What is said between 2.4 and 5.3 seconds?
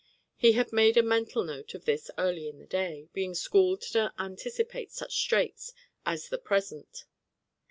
in the day, being schooled to anticipate such